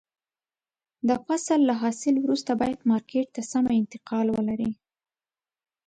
[1.07, 4.71] د فصل له حاصل وروسته باید مارکېټ ته سمه انتقال ولري.